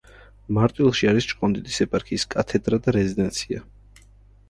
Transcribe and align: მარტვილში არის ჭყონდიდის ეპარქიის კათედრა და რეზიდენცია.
მარტვილში 0.57 1.09
არის 1.11 1.27
ჭყონდიდის 1.33 1.79
ეპარქიის 1.87 2.27
კათედრა 2.37 2.83
და 2.89 2.99
რეზიდენცია. 3.01 3.67